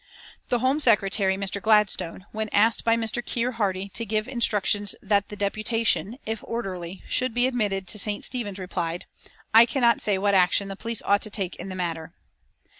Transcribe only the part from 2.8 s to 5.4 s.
by Mr. Kier Hardie to give instructions that the